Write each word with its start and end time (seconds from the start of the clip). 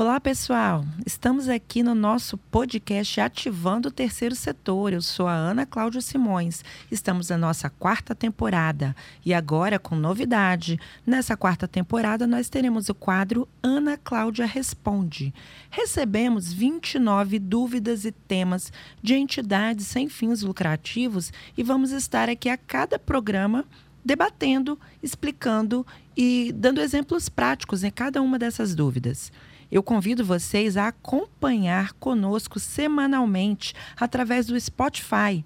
Olá, 0.00 0.20
pessoal! 0.20 0.84
Estamos 1.04 1.48
aqui 1.48 1.82
no 1.82 1.92
nosso 1.92 2.38
podcast 2.38 3.20
Ativando 3.20 3.88
o 3.88 3.90
Terceiro 3.90 4.36
Setor. 4.36 4.92
Eu 4.92 5.02
sou 5.02 5.26
a 5.26 5.34
Ana 5.34 5.66
Cláudia 5.66 6.00
Simões. 6.00 6.64
Estamos 6.88 7.30
na 7.30 7.36
nossa 7.36 7.68
quarta 7.68 8.14
temporada 8.14 8.94
e 9.26 9.34
agora 9.34 9.76
com 9.76 9.96
novidade. 9.96 10.78
Nessa 11.04 11.36
quarta 11.36 11.66
temporada, 11.66 12.28
nós 12.28 12.48
teremos 12.48 12.88
o 12.88 12.94
quadro 12.94 13.48
Ana 13.60 13.96
Cláudia 13.96 14.46
Responde. 14.46 15.34
Recebemos 15.68 16.52
29 16.52 17.40
dúvidas 17.40 18.04
e 18.04 18.12
temas 18.12 18.72
de 19.02 19.16
entidades 19.16 19.88
sem 19.88 20.08
fins 20.08 20.42
lucrativos 20.42 21.32
e 21.56 21.64
vamos 21.64 21.90
estar 21.90 22.28
aqui 22.28 22.48
a 22.48 22.56
cada 22.56 23.00
programa 23.00 23.64
debatendo, 24.04 24.78
explicando 25.02 25.84
e 26.16 26.52
dando 26.54 26.80
exemplos 26.80 27.28
práticos 27.28 27.82
em 27.82 27.90
cada 27.90 28.22
uma 28.22 28.38
dessas 28.38 28.76
dúvidas. 28.76 29.32
Eu 29.70 29.82
convido 29.82 30.24
vocês 30.24 30.76
a 30.76 30.88
acompanhar 30.88 31.92
conosco 31.94 32.58
semanalmente 32.58 33.74
através 33.96 34.46
do 34.46 34.58
Spotify. 34.58 35.44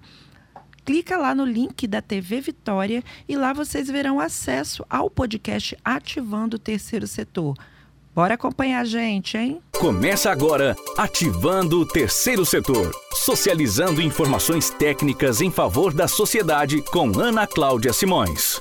Clica 0.85 1.17
lá 1.17 1.33
no 1.33 1.45
link 1.45 1.87
da 1.87 2.01
TV 2.01 2.41
Vitória 2.41 3.03
e 3.27 3.37
lá 3.37 3.53
vocês 3.53 3.87
verão 3.87 4.19
acesso 4.19 4.85
ao 4.89 5.09
podcast 5.09 5.77
Ativando 5.83 6.57
o 6.57 6.59
Terceiro 6.59 7.07
Setor. 7.07 7.55
Bora 8.13 8.35
acompanhar 8.35 8.81
a 8.81 8.85
gente, 8.85 9.37
hein? 9.37 9.59
Começa 9.71 10.29
agora 10.29 10.75
Ativando 10.97 11.79
o 11.79 11.85
Terceiro 11.85 12.45
Setor, 12.45 12.91
socializando 13.13 14.01
informações 14.01 14.69
técnicas 14.69 15.41
em 15.41 15.49
favor 15.49 15.93
da 15.93 16.07
sociedade 16.07 16.81
com 16.83 17.17
Ana 17.17 17.47
Cláudia 17.47 17.91
Simões. 17.91 18.59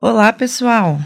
Olá, 0.00 0.32
pessoal. 0.32 0.98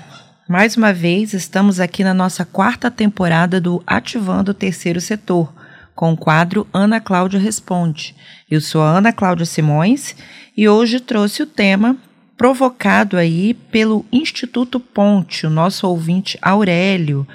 Mais 0.49 0.77
uma 0.77 0.93
vez, 0.93 1.33
estamos 1.33 1.81
aqui 1.81 2.05
na 2.05 2.13
nossa 2.13 2.45
quarta 2.45 2.91
temporada 2.91 3.59
do 3.59 3.83
Ativando 3.87 4.51
o 4.51 4.55
Terceiro 4.55 5.01
Setor, 5.01 5.51
com 5.95 6.13
o 6.13 6.17
quadro 6.17 6.67
Ana 6.71 7.01
Cláudia 7.01 7.41
Responde. 7.41 8.15
Eu 8.51 8.61
sou 8.61 8.83
a 8.83 8.91
Ana 8.91 9.11
Cláudia 9.11 9.47
Simões 9.47 10.15
e 10.55 10.69
hoje 10.69 11.01
trouxe 11.01 11.43
o 11.43 11.47
tema 11.47 11.97
provocado 12.37 13.17
aí 13.17 13.55
pelo 13.55 14.05
Instituto 14.13 14.79
Ponte, 14.79 15.47
o 15.47 15.51
nosso 15.51 15.89
ouvinte 15.89 16.39
Aurélio 16.43 17.27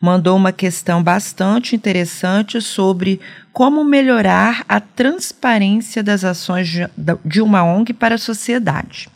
mandou 0.00 0.36
uma 0.36 0.52
questão 0.52 1.02
bastante 1.02 1.76
interessante 1.76 2.60
sobre 2.60 3.20
como 3.52 3.84
melhorar 3.84 4.64
a 4.66 4.80
transparência 4.80 6.02
das 6.02 6.24
ações 6.24 6.68
de 7.24 7.42
uma 7.42 7.62
ONG 7.62 7.92
para 7.92 8.14
a 8.14 8.18
sociedade. 8.18 9.08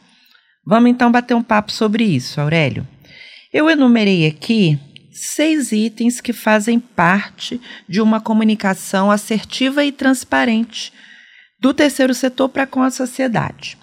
Vamos 0.67 0.91
então 0.91 1.11
bater 1.11 1.35
um 1.35 1.43
papo 1.43 1.73
sobre 1.73 2.05
isso, 2.05 2.41
Aurélio. 2.41 2.87
Eu 3.55 3.71
enumerei 3.71 4.27
aqui 4.27 4.77
seis 5.13 5.71
itens 5.71 6.21
que 6.21 6.33
fazem 6.33 6.81
parte 6.81 7.61
de 7.89 8.01
uma 8.01 8.21
comunicação 8.21 9.13
assertiva 9.13 9.85
e 9.85 9.93
transparente 9.93 10.93
do 11.61 11.73
terceiro 11.73 12.13
setor 12.13 12.49
para 12.49 12.67
com 12.67 12.83
a 12.83 12.91
sociedade. 12.91 13.79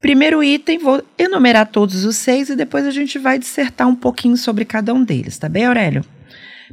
Primeiro 0.00 0.42
item, 0.42 0.78
vou 0.78 1.04
enumerar 1.18 1.70
todos 1.70 2.06
os 2.06 2.16
seis 2.16 2.48
e 2.48 2.56
depois 2.56 2.86
a 2.86 2.90
gente 2.90 3.18
vai 3.18 3.38
dissertar 3.38 3.86
um 3.86 3.94
pouquinho 3.94 4.38
sobre 4.38 4.64
cada 4.64 4.94
um 4.94 5.04
deles, 5.04 5.36
tá 5.36 5.46
bem, 5.46 5.66
Aurélio? 5.66 6.02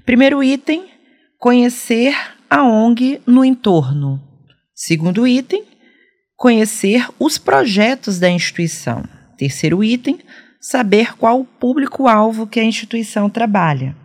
Primeiro 0.05 0.41
item, 0.41 0.85
conhecer 1.37 2.15
a 2.49 2.63
ONG 2.63 3.19
no 3.27 3.43
entorno. 3.43 4.23
Segundo 4.73 5.27
item, 5.27 5.65
conhecer 6.37 7.05
os 7.19 7.37
projetos 7.37 8.17
da 8.17 8.29
instituição. 8.29 9.03
Terceiro 9.37 9.83
item, 9.83 10.19
saber 10.59 11.15
qual 11.17 11.39
o 11.39 11.45
público-alvo 11.45 12.47
que 12.47 12.59
a 12.59 12.63
instituição 12.63 13.29
trabalha. 13.29 13.95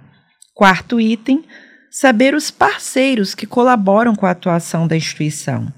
Quarto 0.55 1.01
item, 1.01 1.45
saber 1.91 2.35
os 2.35 2.51
parceiros 2.51 3.35
que 3.35 3.47
colaboram 3.47 4.15
com 4.15 4.27
a 4.27 4.31
atuação 4.31 4.87
da 4.87 4.97
instituição. 4.97 5.73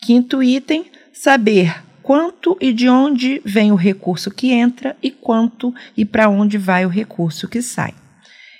Quinto 0.00 0.42
item, 0.42 0.90
saber 1.12 1.82
quanto 2.02 2.56
e 2.60 2.72
de 2.72 2.88
onde 2.88 3.40
vem 3.44 3.72
o 3.72 3.76
recurso 3.76 4.30
que 4.30 4.52
entra 4.52 4.94
e 5.02 5.10
quanto 5.10 5.72
e 5.96 6.04
para 6.04 6.28
onde 6.28 6.58
vai 6.58 6.84
o 6.84 6.90
recurso 6.90 7.48
que 7.48 7.62
sai. 7.62 7.94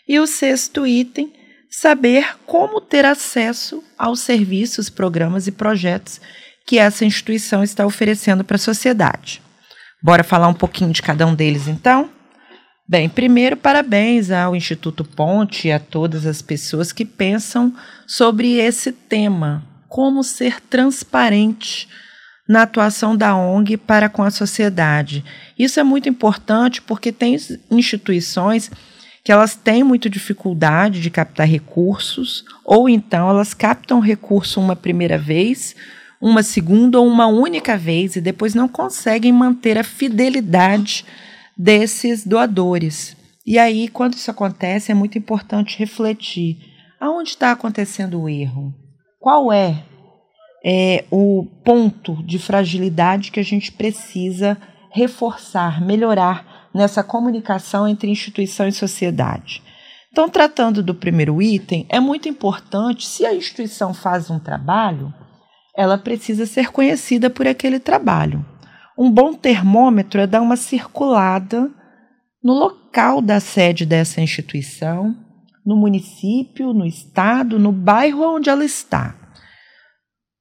E 0.09 0.19
o 0.19 0.27
sexto 0.27 0.87
item, 0.87 1.33
saber 1.71 2.37
como 2.47 2.81
ter 2.81 3.04
acesso 3.04 3.84
aos 3.99 4.21
serviços, 4.21 4.88
programas 4.88 5.47
e 5.47 5.53
projetos 5.53 6.21
que 6.66 6.78
essa 6.78 7.04
instituição 7.04 7.62
está 7.62 7.84
oferecendo 7.84 8.44
para 8.44 8.56
a 8.56 8.59
sociedade. 8.59 9.44
Bora 10.04 10.22
falar 10.22 10.48
um 10.48 10.54
pouquinho 10.54 10.92
de 10.92 11.00
cada 11.00 11.26
um 11.26 11.34
deles, 11.34 11.66
então? 11.66 12.10
Bem, 12.87 13.09
primeiro, 13.09 13.56
parabéns 13.56 14.31
ao 14.31 14.54
Instituto 14.54 15.03
Ponte 15.03 15.69
e 15.69 15.72
a 15.72 15.81
todas 15.81 16.26
as 16.26 16.42
pessoas 16.42 16.92
que 16.92 17.06
pensam 17.06 17.75
sobre 18.06 18.59
esse 18.59 18.92
tema, 18.92 19.65
como 19.88 20.22
ser 20.22 20.60
transparente 20.60 21.88
na 22.47 22.65
atuação 22.65 23.16
da 23.16 23.34
ONG 23.34 23.78
para 23.78 24.10
com 24.10 24.22
a 24.22 24.31
sociedade. 24.31 25.25
Isso 25.59 25.81
é 25.81 25.82
muito 25.82 26.06
importante 26.06 26.82
porque 26.82 27.10
tem 27.10 27.34
instituições 27.71 28.71
que 29.25 29.32
elas 29.32 29.54
têm 29.54 29.82
muita 29.82 30.10
dificuldade 30.10 31.00
de 31.00 31.09
captar 31.09 31.48
recursos, 31.48 32.44
ou 32.62 32.91
então 32.91 33.31
elas 33.31 33.54
captam 33.54 34.00
recurso 34.00 34.60
uma 34.60 34.76
primeira 34.76 35.16
vez, 35.16 35.75
uma 36.24 36.42
segunda 36.42 36.98
ou 36.98 37.06
uma 37.06 37.26
única 37.26 37.76
vez 37.76 38.16
e 38.16 38.20
depois 38.20 38.54
não 38.54 38.66
conseguem 38.66 39.30
manter 39.30 39.76
a 39.76 39.84
fidelidade 39.84 41.04
desses 41.54 42.26
doadores. 42.26 43.14
E 43.46 43.58
aí, 43.58 43.88
quando 43.88 44.14
isso 44.14 44.30
acontece, 44.30 44.90
é 44.90 44.94
muito 44.94 45.18
importante 45.18 45.78
refletir: 45.78 46.56
aonde 46.98 47.28
está 47.28 47.52
acontecendo 47.52 48.22
o 48.22 48.26
erro? 48.26 48.74
Qual 49.20 49.52
é, 49.52 49.84
é 50.64 51.04
o 51.10 51.44
ponto 51.62 52.22
de 52.22 52.38
fragilidade 52.38 53.30
que 53.30 53.41
a 53.41 53.44
gente 53.44 53.70
precisa 53.70 54.56
reforçar, 54.91 55.84
melhorar 55.84 56.70
nessa 56.74 57.04
comunicação 57.04 57.86
entre 57.86 58.10
instituição 58.10 58.66
e 58.66 58.72
sociedade? 58.72 59.62
Então, 60.10 60.26
tratando 60.30 60.82
do 60.82 60.94
primeiro 60.94 61.42
item, 61.42 61.84
é 61.91 62.00
muito 62.00 62.30
importante, 62.30 63.04
se 63.06 63.26
a 63.26 63.34
instituição 63.34 63.92
faz 63.92 64.30
um 64.30 64.38
trabalho, 64.38 65.12
ela 65.76 65.98
precisa 65.98 66.46
ser 66.46 66.70
conhecida 66.70 67.28
por 67.28 67.46
aquele 67.46 67.80
trabalho. 67.80 68.44
Um 68.96 69.10
bom 69.10 69.34
termômetro 69.34 70.20
é 70.20 70.26
dar 70.26 70.40
uma 70.40 70.56
circulada 70.56 71.70
no 72.42 72.52
local 72.52 73.20
da 73.20 73.40
sede 73.40 73.84
dessa 73.84 74.20
instituição, 74.20 75.16
no 75.66 75.76
município, 75.76 76.72
no 76.72 76.86
estado, 76.86 77.58
no 77.58 77.72
bairro 77.72 78.36
onde 78.36 78.48
ela 78.50 78.64
está. 78.64 79.16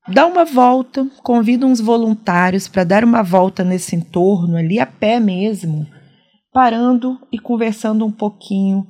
Dá 0.07 0.27
uma 0.27 0.43
volta, 0.43 1.07
convida 1.23 1.65
uns 1.65 1.79
voluntários 1.79 2.67
para 2.67 2.83
dar 2.83 3.05
uma 3.05 3.23
volta 3.23 3.63
nesse 3.63 3.95
entorno 3.95 4.57
ali 4.57 4.77
a 4.79 4.85
pé 4.85 5.19
mesmo, 5.19 5.87
parando 6.51 7.17
e 7.31 7.39
conversando 7.39 8.05
um 8.05 8.11
pouquinho 8.11 8.85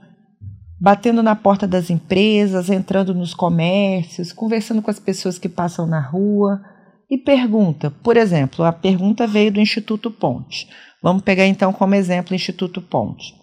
batendo 0.84 1.24
na 1.24 1.34
porta 1.34 1.66
das 1.66 1.90
empresas, 1.90 2.70
entrando 2.70 3.16
nos 3.16 3.34
comércios, 3.34 4.34
conversando 4.34 4.82
com 4.82 4.92
as 4.92 5.00
pessoas 5.00 5.40
que 5.40 5.48
passam 5.48 5.88
na 5.88 6.02
rua 6.02 6.62
e 7.10 7.18
pergunta. 7.18 7.90
Por 7.90 8.18
exemplo, 8.18 8.66
a 8.66 8.74
pergunta 8.74 9.26
veio 9.26 9.50
do 9.50 9.62
Instituto 9.62 10.12
Ponte. 10.12 10.68
Vamos 11.02 11.22
pegar 11.22 11.48
então 11.48 11.72
como 11.72 11.96
exemplo 11.96 12.34
o 12.34 12.36
Instituto 12.36 12.82
Ponte. 12.82 13.34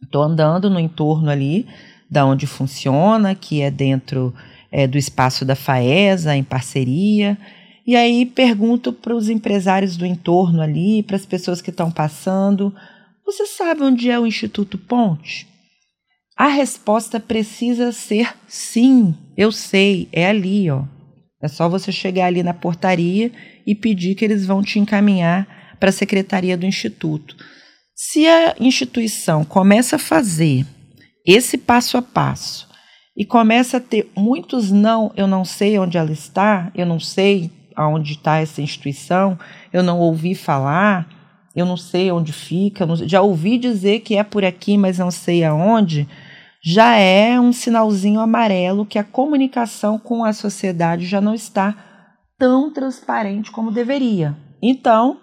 Estou 0.00 0.22
andando 0.22 0.70
no 0.70 0.78
entorno 0.78 1.28
ali 1.28 1.66
da 2.08 2.24
onde 2.24 2.46
funciona, 2.46 3.34
que 3.34 3.62
é 3.62 3.70
dentro 3.70 4.32
é, 4.70 4.86
do 4.86 4.96
espaço 4.96 5.44
da 5.44 5.56
FAESA, 5.56 6.36
em 6.36 6.44
parceria. 6.44 7.36
E 7.84 7.96
aí 7.96 8.24
pergunto 8.24 8.92
para 8.92 9.12
os 9.12 9.28
empresários 9.28 9.96
do 9.96 10.06
entorno 10.06 10.62
ali, 10.62 11.02
para 11.02 11.16
as 11.16 11.26
pessoas 11.26 11.60
que 11.60 11.70
estão 11.70 11.90
passando: 11.90 12.72
você 13.24 13.44
sabe 13.44 13.82
onde 13.82 14.08
é 14.08 14.16
o 14.20 14.24
Instituto 14.24 14.78
Ponte? 14.78 15.55
A 16.36 16.48
resposta 16.48 17.18
precisa 17.18 17.92
ser 17.92 18.34
sim, 18.46 19.14
eu 19.34 19.50
sei, 19.50 20.06
é 20.12 20.28
ali, 20.28 20.70
ó. 20.70 20.84
É 21.40 21.48
só 21.48 21.66
você 21.66 21.90
chegar 21.90 22.26
ali 22.26 22.42
na 22.42 22.52
portaria 22.52 23.32
e 23.66 23.74
pedir 23.74 24.14
que 24.14 24.24
eles 24.24 24.44
vão 24.44 24.62
te 24.62 24.78
encaminhar 24.78 25.46
para 25.80 25.88
a 25.88 25.92
secretaria 25.92 26.56
do 26.56 26.66
instituto. 26.66 27.36
Se 27.94 28.26
a 28.26 28.54
instituição 28.60 29.44
começa 29.44 29.96
a 29.96 29.98
fazer 29.98 30.66
esse 31.24 31.56
passo 31.56 31.96
a 31.96 32.02
passo 32.02 32.68
e 33.16 33.24
começa 33.24 33.78
a 33.78 33.80
ter 33.80 34.10
muitos 34.14 34.70
não, 34.70 35.10
eu 35.16 35.26
não 35.26 35.42
sei 35.42 35.78
onde 35.78 35.96
ela 35.96 36.12
está, 36.12 36.70
eu 36.74 36.84
não 36.84 37.00
sei 37.00 37.50
aonde 37.74 38.12
está 38.12 38.38
essa 38.38 38.60
instituição, 38.60 39.38
eu 39.72 39.82
não 39.82 39.98
ouvi 39.98 40.34
falar, 40.34 41.08
eu 41.54 41.64
não 41.64 41.78
sei 41.78 42.12
onde 42.12 42.32
fica, 42.32 42.86
já 43.06 43.22
ouvi 43.22 43.56
dizer 43.56 44.00
que 44.00 44.16
é 44.16 44.22
por 44.22 44.44
aqui, 44.44 44.76
mas 44.76 44.98
não 44.98 45.10
sei 45.10 45.42
aonde 45.42 46.06
já 46.68 46.96
é 46.96 47.38
um 47.38 47.52
sinalzinho 47.52 48.18
amarelo 48.18 48.84
que 48.84 48.98
a 48.98 49.04
comunicação 49.04 50.00
com 50.00 50.24
a 50.24 50.32
sociedade 50.32 51.06
já 51.06 51.20
não 51.20 51.32
está 51.32 51.76
tão 52.36 52.72
transparente 52.72 53.52
como 53.52 53.70
deveria. 53.70 54.36
Então, 54.60 55.20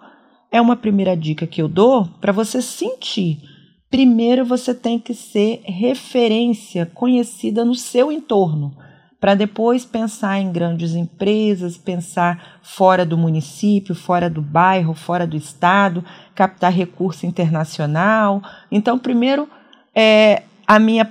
é 0.50 0.58
uma 0.58 0.74
primeira 0.74 1.14
dica 1.14 1.46
que 1.46 1.60
eu 1.60 1.68
dou 1.68 2.06
para 2.18 2.32
você 2.32 2.62
sentir. 2.62 3.42
primeiro 3.90 4.42
você 4.42 4.72
tem 4.72 4.98
que 4.98 5.12
ser 5.12 5.60
referência 5.66 6.86
conhecida 6.86 7.62
no 7.62 7.74
seu 7.74 8.10
entorno, 8.10 8.74
para 9.20 9.34
depois 9.34 9.84
pensar 9.84 10.38
em 10.38 10.50
grandes 10.50 10.94
empresas, 10.94 11.76
pensar 11.76 12.58
fora 12.62 13.04
do 13.04 13.18
município, 13.18 13.94
fora 13.94 14.30
do 14.30 14.40
bairro, 14.40 14.94
fora 14.94 15.26
do 15.26 15.36
estado, 15.36 16.02
captar 16.34 16.72
recurso 16.72 17.26
internacional. 17.26 18.42
Então, 18.72 18.98
primeiro, 18.98 19.46
é, 19.94 20.42
a 20.66 20.78
minha, 20.78 21.10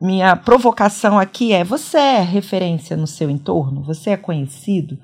minha 0.00 0.36
provocação 0.36 1.18
aqui 1.18 1.52
é: 1.52 1.64
você 1.64 1.98
é 1.98 2.20
referência 2.20 2.96
no 2.96 3.06
seu 3.06 3.30
entorno? 3.30 3.84
Você 3.84 4.10
é 4.10 4.16
conhecido? 4.16 4.98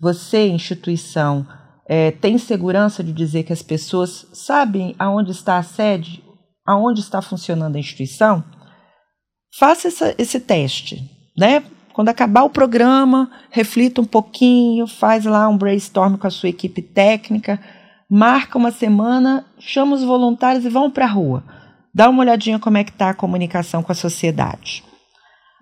Você, 0.00 0.48
instituição, 0.48 1.46
é, 1.88 2.10
tem 2.10 2.36
segurança 2.36 3.02
de 3.02 3.12
dizer 3.12 3.44
que 3.44 3.52
as 3.52 3.62
pessoas 3.62 4.26
sabem 4.32 4.94
aonde 4.98 5.30
está 5.30 5.56
a 5.56 5.62
sede, 5.62 6.22
aonde 6.66 7.00
está 7.00 7.22
funcionando 7.22 7.76
a 7.76 7.78
instituição? 7.78 8.44
Faça 9.58 9.88
essa, 9.88 10.14
esse 10.18 10.40
teste, 10.40 11.10
né? 11.38 11.62
Quando 11.94 12.10
acabar 12.10 12.42
o 12.42 12.50
programa, 12.50 13.30
reflita 13.50 14.02
um 14.02 14.04
pouquinho, 14.04 14.86
faz 14.86 15.24
lá 15.24 15.48
um 15.48 15.56
brainstorm 15.56 16.16
com 16.16 16.26
a 16.26 16.30
sua 16.30 16.50
equipe 16.50 16.82
técnica, 16.82 17.58
marca 18.10 18.58
uma 18.58 18.70
semana, 18.70 19.46
chama 19.58 19.94
os 19.94 20.04
voluntários 20.04 20.66
e 20.66 20.68
vão 20.68 20.90
para 20.90 21.06
a 21.06 21.08
rua. 21.08 21.42
Dá 21.96 22.10
uma 22.10 22.20
olhadinha 22.20 22.58
como 22.58 22.76
é 22.76 22.84
que 22.84 22.90
está 22.90 23.08
a 23.08 23.14
comunicação 23.14 23.82
com 23.82 23.90
a 23.90 23.94
sociedade. 23.94 24.84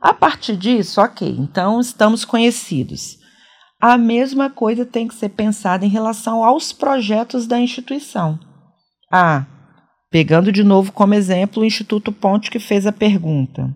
A 0.02 0.12
partir 0.12 0.56
disso, 0.56 1.00
ok, 1.00 1.28
então 1.28 1.78
estamos 1.78 2.24
conhecidos. 2.24 3.20
A 3.80 3.96
mesma 3.96 4.50
coisa 4.50 4.84
tem 4.84 5.06
que 5.06 5.14
ser 5.14 5.28
pensada 5.28 5.86
em 5.86 5.88
relação 5.88 6.42
aos 6.42 6.72
projetos 6.72 7.46
da 7.46 7.60
instituição. 7.60 8.36
Ah, 9.12 9.46
pegando 10.10 10.50
de 10.50 10.64
novo 10.64 10.90
como 10.90 11.14
exemplo 11.14 11.62
o 11.62 11.64
Instituto 11.64 12.10
Ponte 12.10 12.50
que 12.50 12.58
fez 12.58 12.84
a 12.84 12.90
pergunta. 12.90 13.72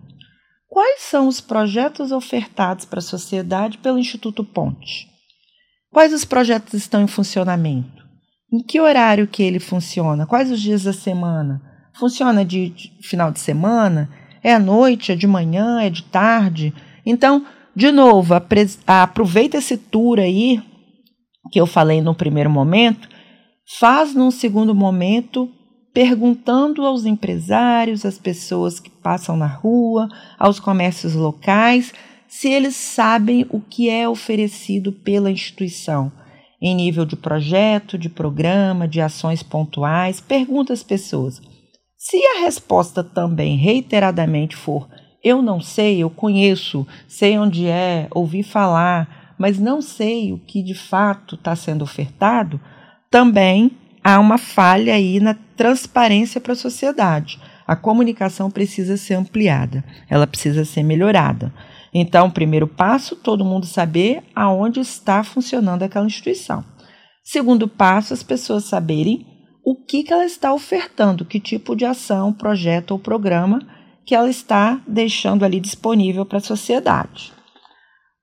Quais 0.67 1.03
são 1.03 1.29
os 1.29 1.39
projetos 1.39 2.11
ofertados 2.11 2.83
para 2.83 2.99
a 2.99 3.01
sociedade 3.01 3.77
pelo 3.77 3.97
Instituto 3.97 4.43
Ponte? 4.43 5.07
Quais 5.89 6.11
os 6.11 6.25
projetos 6.25 6.73
estão 6.73 7.01
em 7.01 7.07
funcionamento? 7.07 8.03
Em 8.51 8.61
que 8.61 8.81
horário 8.81 9.27
que 9.27 9.43
ele 9.43 9.61
funciona? 9.61 10.27
Quais 10.27 10.51
os 10.51 10.59
dias 10.59 10.83
da 10.83 10.91
semana? 10.91 11.68
Funciona 11.99 12.45
de, 12.45 12.73
final 13.01 13.29
de 13.29 13.41
semana? 13.41 14.09
É 14.41 14.53
à 14.53 14.59
noite? 14.59 15.11
É 15.11 15.15
de 15.15 15.27
manhã? 15.27 15.81
É 15.81 15.89
de 15.89 16.03
tarde? 16.03 16.73
Então, 17.05 17.45
de 17.75 17.91
novo, 17.91 18.33
aproveita 18.87 19.57
esse 19.57 19.75
tour 19.75 20.17
aí 20.17 20.63
que 21.51 21.59
eu 21.59 21.65
falei 21.65 22.01
no 22.01 22.15
primeiro 22.15 22.49
momento, 22.49 23.09
faz 23.79 24.13
num 24.13 24.31
segundo 24.31 24.73
momento 24.73 25.49
perguntando 25.93 26.85
aos 26.85 27.05
empresários, 27.05 28.05
às 28.05 28.17
pessoas 28.17 28.79
que 28.79 28.89
passam 28.89 29.35
na 29.35 29.47
rua, 29.47 30.07
aos 30.37 30.59
comércios 30.59 31.15
locais, 31.15 31.93
se 32.27 32.47
eles 32.47 32.75
sabem 32.75 33.45
o 33.49 33.59
que 33.59 33.89
é 33.89 34.07
oferecido 34.07 34.93
pela 34.93 35.31
instituição 35.31 36.11
em 36.61 36.75
nível 36.75 37.05
de 37.05 37.15
projeto, 37.15 37.97
de 37.97 38.07
programa, 38.07 38.87
de 38.87 39.01
ações 39.01 39.41
pontuais. 39.41 40.21
Pergunta 40.21 40.71
às 40.71 40.83
pessoas. 40.83 41.41
Se 42.01 42.15
a 42.15 42.39
resposta 42.45 43.03
também 43.03 43.57
reiteradamente 43.57 44.55
for 44.55 44.87
eu 45.21 45.41
não 45.41 45.59
sei, 45.59 46.01
eu 46.01 46.09
conheço, 46.09 46.87
sei 47.05 47.37
onde 47.37 47.67
é, 47.67 48.07
ouvi 48.11 48.41
falar, 48.41 49.35
mas 49.37 49.59
não 49.59 49.81
sei 49.81 50.31
o 50.31 50.39
que 50.39 50.63
de 50.63 50.73
fato 50.73 51.35
está 51.35 51.55
sendo 51.57 51.83
ofertado, 51.83 52.59
também 53.11 53.71
há 54.01 54.17
uma 54.17 54.37
falha 54.37 54.93
aí 54.93 55.19
na 55.19 55.35
transparência 55.57 56.39
para 56.39 56.53
a 56.53 56.55
sociedade. 56.55 57.37
A 57.67 57.75
comunicação 57.75 58.49
precisa 58.49 58.95
ser 58.95 59.15
ampliada, 59.15 59.83
ela 60.09 60.25
precisa 60.25 60.63
ser 60.63 60.83
melhorada. 60.83 61.53
Então, 61.93 62.31
primeiro 62.31 62.67
passo, 62.67 63.17
todo 63.17 63.43
mundo 63.43 63.65
saber 63.65 64.23
aonde 64.33 64.79
está 64.79 65.21
funcionando 65.21 65.83
aquela 65.83 66.05
instituição. 66.05 66.63
Segundo 67.23 67.67
passo, 67.67 68.13
as 68.13 68.23
pessoas 68.23 68.63
saberem 68.63 69.38
o 69.69 69.75
que, 69.75 70.01
que 70.01 70.11
ela 70.11 70.25
está 70.25 70.51
ofertando, 70.51 71.23
que 71.23 71.39
tipo 71.39 71.75
de 71.75 71.85
ação, 71.85 72.33
projeto 72.33 72.89
ou 72.89 72.97
programa 72.97 73.61
que 74.03 74.15
ela 74.15 74.27
está 74.27 74.81
deixando 74.87 75.45
ali 75.45 75.59
disponível 75.59 76.25
para 76.25 76.39
a 76.39 76.41
sociedade. 76.41 77.31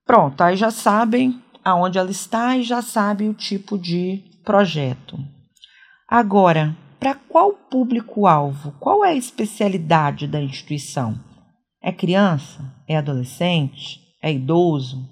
Pronto, 0.04 0.40
aí 0.40 0.56
já 0.56 0.72
sabem 0.72 1.40
aonde 1.64 1.98
ela 1.98 2.10
está 2.10 2.56
e 2.56 2.64
já 2.64 2.82
sabem 2.82 3.28
o 3.28 3.34
tipo 3.34 3.78
de 3.78 4.24
projeto. 4.44 5.16
Agora, 6.08 6.76
para 6.98 7.14
qual 7.14 7.52
público-alvo? 7.52 8.72
Qual 8.80 9.04
é 9.04 9.10
a 9.10 9.16
especialidade 9.16 10.26
da 10.26 10.42
instituição? 10.42 11.16
É 11.80 11.92
criança? 11.92 12.74
É 12.88 12.96
adolescente? 12.96 14.00
É 14.20 14.32
idoso? 14.32 15.08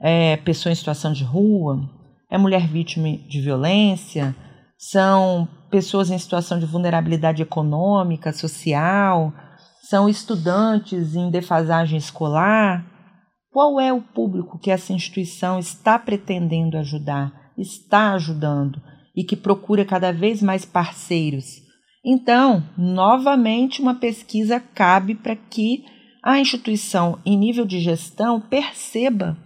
É 0.00 0.38
pessoa 0.38 0.72
em 0.72 0.76
situação 0.76 1.12
de 1.12 1.22
rua? 1.22 1.86
É 2.30 2.38
mulher 2.38 2.66
vítima 2.66 3.18
de 3.28 3.42
violência? 3.42 4.34
São 4.78 5.46
pessoas 5.70 6.10
em 6.10 6.18
situação 6.18 6.58
de 6.58 6.66
vulnerabilidade 6.66 7.42
econômica, 7.42 8.32
social? 8.32 9.32
São 9.82 10.08
estudantes 10.08 11.14
em 11.14 11.30
defasagem 11.30 11.98
escolar? 11.98 12.84
Qual 13.50 13.80
é 13.80 13.92
o 13.92 14.02
público 14.02 14.58
que 14.58 14.70
essa 14.70 14.92
instituição 14.92 15.58
está 15.58 15.98
pretendendo 15.98 16.76
ajudar, 16.76 17.32
está 17.56 18.12
ajudando 18.12 18.80
e 19.16 19.24
que 19.24 19.36
procura 19.36 19.84
cada 19.84 20.12
vez 20.12 20.42
mais 20.42 20.64
parceiros? 20.64 21.62
Então, 22.04 22.62
novamente, 22.76 23.80
uma 23.80 23.94
pesquisa 23.94 24.60
cabe 24.60 25.14
para 25.14 25.34
que 25.34 25.84
a 26.22 26.38
instituição, 26.38 27.18
em 27.24 27.36
nível 27.36 27.64
de 27.64 27.80
gestão, 27.80 28.40
perceba 28.40 29.36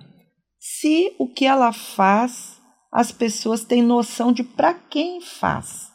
se 0.59 1.15
o 1.19 1.29
que 1.29 1.47
ela 1.47 1.73
faz 1.73 2.61
as 2.93 3.13
pessoas 3.13 3.65
têm 3.65 3.83
noção 3.83 4.33
de 4.33 4.43
para 4.43 4.75
quem 4.75 5.21
faz. 5.21 5.90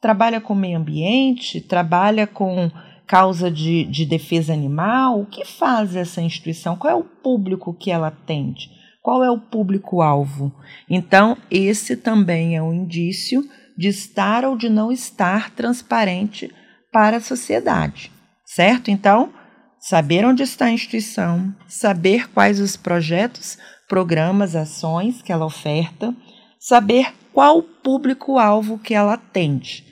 Trabalha 0.00 0.40
com 0.40 0.54
meio 0.54 0.78
ambiente, 0.78 1.60
trabalha 1.60 2.26
com 2.26 2.70
causa 3.10 3.50
de, 3.50 3.84
de 3.86 4.06
defesa 4.06 4.52
animal, 4.52 5.22
o 5.22 5.26
que 5.26 5.44
faz 5.44 5.96
essa 5.96 6.22
instituição? 6.22 6.76
Qual 6.76 6.92
é 6.92 6.94
o 6.94 7.02
público 7.02 7.74
que 7.74 7.90
ela 7.90 8.06
atende? 8.06 8.70
Qual 9.02 9.24
é 9.24 9.30
o 9.30 9.40
público-alvo? 9.40 10.54
Então, 10.88 11.36
esse 11.50 11.96
também 11.96 12.56
é 12.56 12.62
um 12.62 12.72
indício 12.72 13.42
de 13.76 13.88
estar 13.88 14.44
ou 14.44 14.56
de 14.56 14.68
não 14.68 14.92
estar 14.92 15.50
transparente 15.50 16.54
para 16.92 17.16
a 17.16 17.20
sociedade, 17.20 18.12
certo? 18.44 18.92
Então, 18.92 19.32
saber 19.80 20.24
onde 20.24 20.44
está 20.44 20.66
a 20.66 20.72
instituição, 20.72 21.52
saber 21.66 22.30
quais 22.30 22.60
os 22.60 22.76
projetos, 22.76 23.58
programas, 23.88 24.54
ações 24.54 25.20
que 25.20 25.32
ela 25.32 25.46
oferta, 25.46 26.14
saber 26.60 27.12
qual 27.32 27.60
público-alvo 27.60 28.78
que 28.78 28.94
ela 28.94 29.14
atende. 29.14 29.89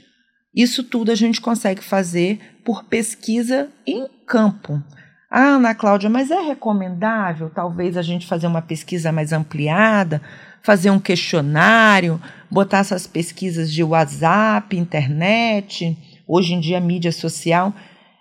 Isso 0.58 0.82
tudo 0.82 1.12
a 1.12 1.14
gente 1.14 1.40
consegue 1.40 1.84
fazer 1.84 2.58
por 2.64 2.82
pesquisa 2.82 3.70
em 3.86 4.08
campo. 4.26 4.82
Ah, 5.30 5.50
Ana 5.50 5.72
Cláudia, 5.72 6.10
mas 6.10 6.32
é 6.32 6.40
recomendável 6.40 7.48
talvez 7.48 7.96
a 7.96 8.02
gente 8.02 8.26
fazer 8.26 8.48
uma 8.48 8.60
pesquisa 8.60 9.12
mais 9.12 9.32
ampliada, 9.32 10.20
fazer 10.60 10.90
um 10.90 10.98
questionário, 10.98 12.20
botar 12.50 12.78
essas 12.78 13.06
pesquisas 13.06 13.72
de 13.72 13.84
WhatsApp, 13.84 14.76
internet, 14.76 15.96
hoje 16.26 16.54
em 16.54 16.60
dia 16.60 16.80
mídia 16.80 17.12
social. 17.12 17.72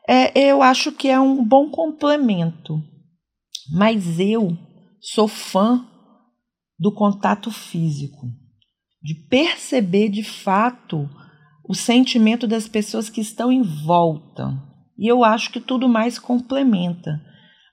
É, 0.08 0.39
eu 0.39 0.62
acho 0.62 0.91
que 0.91 1.08
é 1.08 1.20
um 1.20 1.44
bom 1.44 1.72
complemento. 1.72 2.79
Mas 3.72 4.20
eu 4.20 4.56
sou 5.01 5.27
fã 5.27 5.84
do 6.77 6.94
contato 6.94 7.50
físico, 7.50 8.27
de 9.01 9.15
perceber 9.27 10.10
de 10.10 10.24
fato 10.24 11.10
o 11.68 11.76
sentimento 11.76 12.48
das 12.48 12.68
pessoas 12.68 13.10
que 13.10 13.22
estão 13.22 13.52
em 13.52 13.62
volta. 13.62 14.54
E 14.98 15.08
eu 15.08 15.24
acho 15.24 15.52
que 15.52 15.60
tudo 15.60 15.88
mais 15.88 16.18
complementa. 16.18 17.22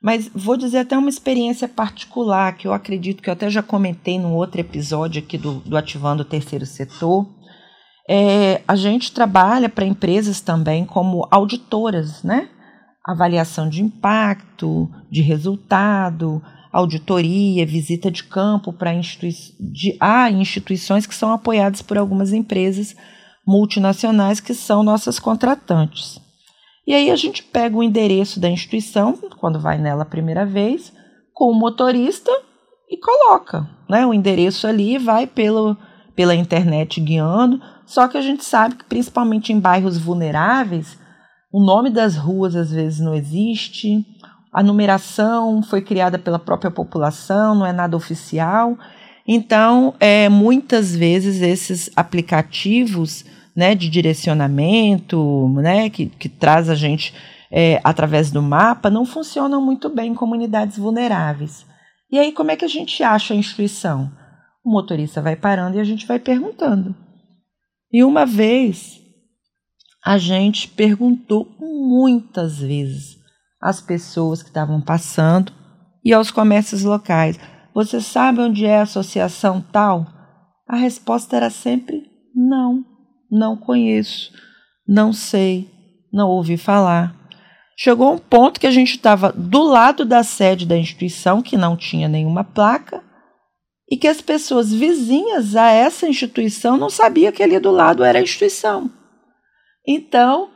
Mas 0.02 0.28
vou 0.34 0.56
dizer 0.56 0.80
até 0.80 0.98
uma 0.98 1.08
experiência 1.08 1.66
particular, 1.66 2.56
que 2.56 2.66
eu 2.66 2.74
acredito 2.74 3.22
que 3.22 3.30
eu 3.30 3.32
até 3.32 3.48
já 3.48 3.62
comentei 3.62 4.18
num 4.18 4.34
outro 4.34 4.60
episódio 4.60 5.22
aqui 5.22 5.38
do, 5.38 5.60
do 5.60 5.76
Ativando 5.76 6.22
o 6.22 6.26
Terceiro 6.26 6.66
Setor. 6.66 7.26
É, 8.08 8.60
a 8.68 8.76
gente 8.76 9.12
trabalha 9.12 9.68
para 9.68 9.86
empresas 9.86 10.42
também 10.42 10.84
como 10.84 11.26
auditoras, 11.30 12.22
né? 12.22 12.50
Avaliação 13.06 13.66
de 13.66 13.82
impacto, 13.82 14.90
de 15.10 15.22
resultado, 15.22 16.42
auditoria, 16.70 17.64
visita 17.64 18.10
de 18.10 18.24
campo 18.24 18.72
para 18.74 18.92
institui 18.92 19.30
de, 19.58 19.96
ah, 20.00 20.30
instituições 20.30 21.06
que 21.06 21.14
são 21.14 21.32
apoiadas 21.32 21.80
por 21.80 21.96
algumas 21.96 22.32
empresas 22.32 22.94
multinacionais 23.46 24.40
que 24.40 24.54
são 24.54 24.82
nossas 24.82 25.18
contratantes. 25.18 26.20
E 26.86 26.92
aí 26.92 27.10
a 27.10 27.16
gente 27.16 27.42
pega 27.42 27.76
o 27.76 27.82
endereço 27.82 28.38
da 28.38 28.48
instituição, 28.48 29.18
quando 29.38 29.58
vai 29.58 29.78
nela 29.78 30.02
a 30.02 30.06
primeira 30.06 30.44
vez, 30.44 30.92
com 31.32 31.50
o 31.50 31.58
motorista 31.58 32.30
e 32.88 32.98
coloca 32.98 33.68
né, 33.88 34.06
o 34.06 34.12
endereço 34.12 34.66
ali, 34.66 34.98
vai 34.98 35.26
pelo, 35.26 35.76
pela 36.14 36.34
internet 36.34 37.00
guiando. 37.00 37.60
Só 37.86 38.06
que 38.06 38.16
a 38.16 38.22
gente 38.22 38.44
sabe 38.44 38.76
que, 38.76 38.84
principalmente 38.84 39.52
em 39.52 39.60
bairros 39.60 39.98
vulneráveis, 39.98 40.98
o 41.52 41.60
nome 41.60 41.90
das 41.90 42.16
ruas 42.16 42.54
às 42.54 42.70
vezes 42.70 43.00
não 43.00 43.14
existe, 43.14 44.04
a 44.52 44.62
numeração 44.62 45.62
foi 45.62 45.80
criada 45.80 46.18
pela 46.18 46.38
própria 46.38 46.70
população, 46.70 47.54
não 47.54 47.66
é 47.66 47.72
nada 47.72 47.96
oficial. 47.96 48.78
Então, 49.26 49.94
é, 49.98 50.28
muitas 50.28 50.94
vezes 50.94 51.40
esses 51.40 51.90
aplicativos 51.96 53.24
né, 53.56 53.74
de 53.74 53.88
direcionamento, 53.88 55.48
né, 55.60 55.88
que, 55.88 56.06
que 56.06 56.28
traz 56.28 56.68
a 56.68 56.74
gente 56.74 57.14
é, 57.50 57.80
através 57.84 58.30
do 58.30 58.42
mapa, 58.42 58.90
não 58.90 59.06
funcionam 59.06 59.60
muito 59.60 59.88
bem 59.88 60.10
em 60.10 60.14
comunidades 60.14 60.76
vulneráveis. 60.76 61.64
E 62.10 62.18
aí, 62.18 62.32
como 62.32 62.50
é 62.50 62.56
que 62.56 62.64
a 62.64 62.68
gente 62.68 63.02
acha 63.02 63.32
a 63.32 63.36
instituição? 63.36 64.10
O 64.64 64.70
motorista 64.70 65.22
vai 65.22 65.36
parando 65.36 65.76
e 65.76 65.80
a 65.80 65.84
gente 65.84 66.06
vai 66.06 66.18
perguntando. 66.18 66.94
E 67.92 68.02
uma 68.02 68.26
vez 68.26 69.00
a 70.04 70.18
gente 70.18 70.68
perguntou 70.68 71.48
muitas 71.60 72.58
vezes 72.58 73.18
às 73.60 73.80
pessoas 73.80 74.42
que 74.42 74.48
estavam 74.48 74.80
passando 74.80 75.52
e 76.04 76.12
aos 76.12 76.30
comércios 76.30 76.82
locais: 76.82 77.38
Você 77.72 78.00
sabe 78.00 78.40
onde 78.40 78.66
é 78.66 78.78
a 78.78 78.82
associação 78.82 79.60
tal? 79.60 80.06
A 80.68 80.76
resposta 80.76 81.36
era 81.36 81.50
sempre: 81.50 82.10
Não, 82.34 82.84
não 83.30 83.56
conheço, 83.56 84.32
não 84.86 85.12
sei, 85.12 85.70
não 86.12 86.28
ouvi 86.28 86.56
falar. 86.56 87.14
Chegou 87.76 88.12
um 88.12 88.18
ponto 88.18 88.60
que 88.60 88.66
a 88.66 88.70
gente 88.70 88.90
estava 88.90 89.32
do 89.32 89.62
lado 89.62 90.04
da 90.04 90.22
sede 90.22 90.64
da 90.64 90.76
instituição, 90.76 91.42
que 91.42 91.56
não 91.56 91.76
tinha 91.76 92.08
nenhuma 92.08 92.44
placa, 92.44 93.02
e 93.90 93.96
que 93.96 94.08
as 94.08 94.20
pessoas 94.20 94.72
vizinhas 94.72 95.56
a 95.56 95.70
essa 95.70 96.08
instituição 96.08 96.76
não 96.76 96.88
sabiam 96.88 97.32
que 97.32 97.42
ali 97.42 97.58
do 97.58 97.70
lado 97.70 98.04
era 98.04 98.18
a 98.18 98.22
instituição. 98.22 98.90
Então, 99.86 100.50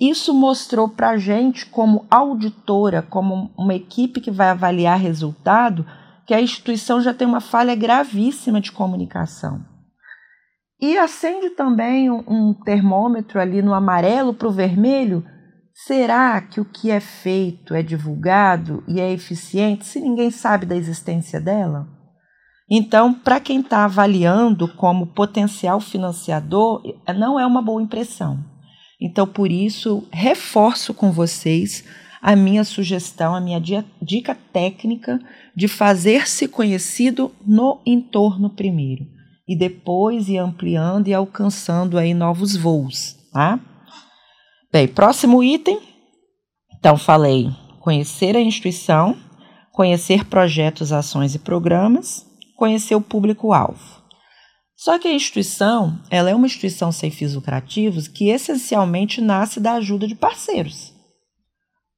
isso 0.00 0.34
mostrou 0.34 0.88
para 0.88 1.10
a 1.10 1.16
gente, 1.16 1.66
como 1.66 2.06
auditora, 2.10 3.02
como 3.02 3.52
uma 3.56 3.74
equipe 3.74 4.20
que 4.20 4.30
vai 4.30 4.48
avaliar 4.48 4.98
resultado, 4.98 5.86
que 6.26 6.34
a 6.34 6.40
instituição 6.40 7.00
já 7.00 7.14
tem 7.14 7.26
uma 7.26 7.40
falha 7.40 7.74
gravíssima 7.74 8.60
de 8.60 8.72
comunicação. 8.72 9.71
E 10.82 10.98
acende 10.98 11.50
também 11.50 12.10
um, 12.10 12.24
um 12.26 12.52
termômetro 12.52 13.38
ali 13.38 13.62
no 13.62 13.72
amarelo 13.72 14.34
para 14.34 14.48
o 14.48 14.52
vermelho. 14.52 15.24
Será 15.72 16.40
que 16.40 16.60
o 16.60 16.64
que 16.64 16.90
é 16.90 16.98
feito 16.98 17.72
é 17.72 17.84
divulgado 17.84 18.82
e 18.88 18.98
é 18.98 19.12
eficiente 19.12 19.86
se 19.86 20.00
ninguém 20.00 20.28
sabe 20.28 20.66
da 20.66 20.74
existência 20.74 21.40
dela? 21.40 21.86
Então, 22.68 23.14
para 23.14 23.38
quem 23.38 23.60
está 23.60 23.84
avaliando 23.84 24.66
como 24.74 25.06
potencial 25.06 25.78
financiador, 25.78 26.82
não 27.16 27.38
é 27.38 27.46
uma 27.46 27.62
boa 27.62 27.80
impressão. 27.80 28.44
Então, 29.00 29.24
por 29.24 29.52
isso, 29.52 30.08
reforço 30.10 30.92
com 30.92 31.12
vocês 31.12 31.84
a 32.20 32.34
minha 32.34 32.64
sugestão, 32.64 33.36
a 33.36 33.40
minha 33.40 33.60
dica 34.00 34.36
técnica 34.52 35.20
de 35.54 35.68
fazer-se 35.68 36.48
conhecido 36.48 37.30
no 37.46 37.80
entorno 37.86 38.50
primeiro 38.50 39.21
e 39.52 39.56
depois 39.56 40.30
ir 40.30 40.38
ampliando 40.38 41.08
e 41.08 41.14
alcançando 41.14 41.98
aí 41.98 42.14
novos 42.14 42.56
voos, 42.56 43.14
tá? 43.30 43.60
Bem, 44.72 44.88
próximo 44.88 45.44
item. 45.44 45.78
Então, 46.74 46.96
falei 46.96 47.50
conhecer 47.78 48.34
a 48.34 48.40
instituição, 48.40 49.14
conhecer 49.70 50.24
projetos, 50.24 50.90
ações 50.90 51.34
e 51.34 51.38
programas, 51.38 52.24
conhecer 52.56 52.94
o 52.94 53.00
público-alvo. 53.00 54.02
Só 54.74 54.98
que 54.98 55.06
a 55.06 55.12
instituição, 55.12 56.00
ela 56.08 56.30
é 56.30 56.34
uma 56.34 56.46
instituição 56.46 56.90
sem 56.90 57.10
fins 57.10 57.34
lucrativos 57.34 58.08
que 58.08 58.30
essencialmente 58.30 59.20
nasce 59.20 59.60
da 59.60 59.74
ajuda 59.74 60.06
de 60.06 60.14
parceiros. 60.14 60.94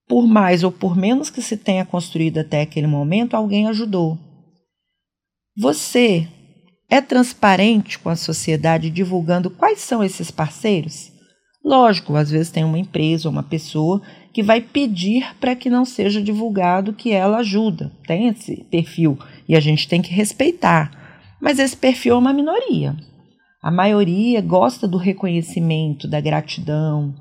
Por 0.09 0.27
mais 0.27 0.65
ou 0.65 0.73
por 0.73 0.97
menos 0.97 1.31
que 1.31 1.41
se 1.41 1.57
tenha 1.57 1.85
construído 1.85 2.39
até 2.39 2.63
aquele 2.63 2.89
momento, 2.89 3.35
alguém 3.35 3.69
ajudou. 3.69 4.19
Você 5.57 6.29
é 6.89 7.01
transparente 7.01 7.99
com 7.99 8.09
a 8.09 8.17
sociedade 8.17 8.91
divulgando 8.91 9.51
quais 9.51 9.81
são 9.81 10.03
esses 10.03 10.31
parceiros? 10.31 11.13
Lógico, 11.65 12.15
às 12.15 12.31
vezes 12.31 12.51
tem 12.51 12.63
uma 12.63 12.79
empresa 12.79 13.27
ou 13.27 13.33
uma 13.33 13.43
pessoa 13.43 14.03
que 14.35 14.43
vai 14.43 14.61
pedir 14.61 15.35
para 15.41 15.57
que 15.57 15.71
não 15.71 15.85
seja 15.85 16.21
divulgado 16.23 16.93
que 16.93 17.11
ela 17.13 17.39
ajuda. 17.39 17.91
Tem 18.07 18.29
esse 18.29 18.65
perfil 18.71 19.19
e 19.49 19.57
a 19.57 19.61
gente 19.61 19.89
tem 19.89 20.03
que 20.03 20.13
respeitar. 20.13 20.91
Mas 21.41 21.59
esse 21.59 21.77
perfil 21.77 22.15
é 22.15 22.19
uma 22.19 22.33
minoria. 22.35 22.95
A 23.63 23.71
maioria 23.71 24.43
gosta 24.43 24.87
do 24.87 24.99
reconhecimento, 24.99 26.07
da 26.07 26.21
gratidão, 26.21 27.15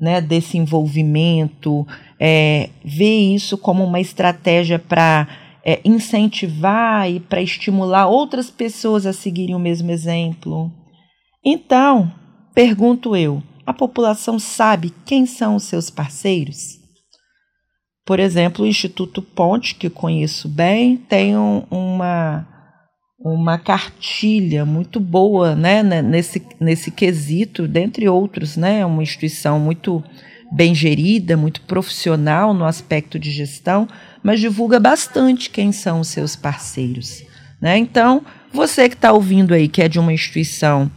né, 0.00 0.18
desse 0.18 0.56
envolvimento, 0.56 1.86
é, 2.18 2.70
vê 2.82 3.34
isso 3.34 3.58
como 3.58 3.84
uma 3.84 4.00
estratégia 4.00 4.78
para 4.78 5.28
é, 5.64 5.80
incentivar 5.84 7.10
e 7.10 7.20
para 7.20 7.42
estimular 7.42 8.06
outras 8.06 8.50
pessoas 8.50 9.06
a 9.06 9.12
seguirem 9.12 9.54
o 9.54 9.58
mesmo 9.58 9.90
exemplo. 9.90 10.70
Então, 11.44 12.12
pergunto 12.54 13.16
eu, 13.16 13.42
a 13.66 13.72
população 13.72 14.38
sabe 14.38 14.92
quem 15.04 15.26
são 15.26 15.56
os 15.56 15.64
seus 15.64 15.90
parceiros? 15.90 16.78
Por 18.04 18.18
exemplo, 18.18 18.64
o 18.64 18.68
Instituto 18.68 19.22
Ponte, 19.22 19.74
que 19.74 19.88
conheço 19.88 20.48
bem, 20.48 20.96
tem 20.96 21.36
um, 21.36 21.62
uma, 21.70 22.46
uma 23.20 23.58
cartilha 23.58 24.64
muito 24.64 24.98
boa 24.98 25.54
né, 25.54 25.82
nesse, 26.02 26.42
nesse 26.58 26.90
quesito, 26.90 27.68
dentre 27.68 28.08
outros, 28.08 28.56
né, 28.56 28.84
uma 28.84 29.02
instituição 29.02 29.60
muito 29.60 30.02
bem 30.50 30.74
gerida, 30.74 31.36
muito 31.36 31.60
profissional 31.62 32.52
no 32.52 32.64
aspecto 32.64 33.18
de 33.18 33.30
gestão, 33.30 33.86
mas 34.22 34.40
divulga 34.40 34.78
bastante 34.78 35.50
quem 35.50 35.72
são 35.72 36.00
os 36.00 36.08
seus 36.08 36.36
parceiros. 36.36 37.22
Né? 37.60 37.76
Então, 37.78 38.24
você 38.52 38.88
que 38.88 38.94
está 38.94 39.12
ouvindo 39.12 39.54
aí, 39.54 39.68
que 39.68 39.82
é 39.82 39.88
de 39.88 39.98
uma 39.98 40.12
instituição 40.12 40.90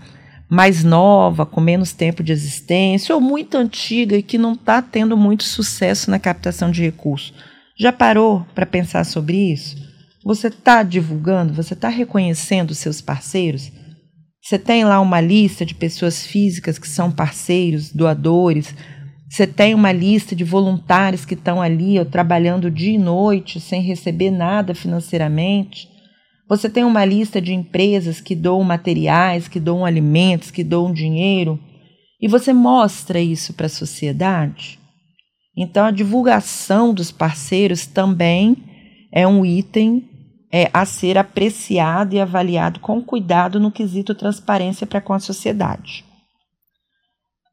mais 0.49 0.83
nova, 0.83 1.45
com 1.45 1.59
menos 1.59 1.93
tempo 1.93 2.21
de 2.21 2.31
existência, 2.31 3.15
ou 3.15 3.21
muito 3.21 3.57
antiga 3.57 4.15
e 4.15 4.23
que 4.23 4.37
não 4.37 4.53
está 4.53 4.81
tendo 4.81 5.17
muito 5.17 5.43
sucesso 5.43 6.11
na 6.11 6.19
captação 6.19 6.69
de 6.69 6.83
recursos. 6.83 7.33
Já 7.77 7.91
parou 7.91 8.45
para 8.53 8.65
pensar 8.65 9.03
sobre 9.03 9.51
isso? 9.51 9.75
Você 10.23 10.47
está 10.47 10.83
divulgando, 10.83 11.53
você 11.53 11.73
está 11.73 11.89
reconhecendo 11.89 12.75
seus 12.75 13.01
parceiros? 13.01 13.71
Você 14.41 14.59
tem 14.59 14.85
lá 14.85 14.99
uma 14.99 15.19
lista 15.19 15.65
de 15.65 15.73
pessoas 15.73 16.25
físicas 16.25 16.77
que 16.77 16.87
são 16.87 17.09
parceiros, 17.09 17.91
doadores. 17.91 18.75
Você 19.33 19.47
tem 19.47 19.73
uma 19.73 19.91
lista 19.91 20.35
de 20.35 20.43
voluntários 20.43 21.25
que 21.25 21.33
estão 21.33 21.59
ali 21.59 21.99
ó, 21.99 22.05
trabalhando 22.05 22.69
dia 22.69 22.93
e 22.93 22.99
noite 22.99 23.59
sem 23.59 23.81
receber 23.81 24.29
nada 24.29 24.75
financeiramente. 24.75 25.89
Você 26.47 26.69
tem 26.69 26.83
uma 26.83 27.03
lista 27.03 27.41
de 27.41 27.51
empresas 27.51 28.21
que 28.21 28.35
doam 28.35 28.63
materiais, 28.63 29.47
que 29.47 29.59
doam 29.59 29.85
alimentos, 29.85 30.51
que 30.51 30.63
doam 30.63 30.93
dinheiro, 30.93 31.59
e 32.21 32.27
você 32.27 32.53
mostra 32.53 33.19
isso 33.19 33.55
para 33.55 33.65
a 33.65 33.69
sociedade? 33.69 34.77
Então, 35.57 35.87
a 35.87 35.91
divulgação 35.91 36.93
dos 36.93 37.11
parceiros 37.11 37.87
também 37.87 38.55
é 39.11 39.27
um 39.27 39.43
item 39.43 40.07
é, 40.51 40.69
a 40.71 40.85
ser 40.85 41.17
apreciado 41.17 42.13
e 42.13 42.19
avaliado 42.19 42.79
com 42.79 43.01
cuidado 43.01 43.59
no 43.59 43.71
quesito 43.71 44.13
transparência 44.13 44.85
para 44.85 45.01
com 45.01 45.11
a 45.13 45.19
sociedade. 45.19 46.05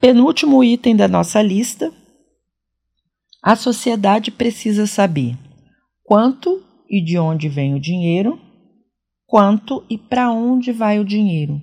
Penúltimo 0.01 0.65
item 0.65 0.97
da 0.97 1.07
nossa 1.07 1.43
lista: 1.43 1.93
a 3.43 3.55
sociedade 3.55 4.31
precisa 4.31 4.87
saber 4.87 5.37
quanto 6.03 6.65
e 6.89 7.05
de 7.05 7.19
onde 7.19 7.49
vem 7.49 7.75
o 7.75 7.81
dinheiro 7.81 8.41
quanto 9.27 9.85
e 9.89 9.97
para 9.97 10.33
onde 10.33 10.73
vai 10.73 10.99
o 10.99 11.05
dinheiro. 11.05 11.63